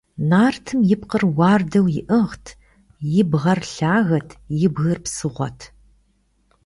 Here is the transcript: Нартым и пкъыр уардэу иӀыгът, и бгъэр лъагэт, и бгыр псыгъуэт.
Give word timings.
Нартым 0.29 0.79
и 0.93 0.95
пкъыр 0.99 1.23
уардэу 1.37 1.87
иӀыгът, 1.99 2.45
и 3.19 3.23
бгъэр 3.29 3.59
лъагэт, 3.73 4.29
и 4.63 4.67
бгыр 4.73 4.99
псыгъуэт. 5.03 5.59